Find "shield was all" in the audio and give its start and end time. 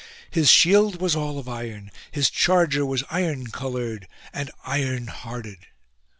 0.49-1.37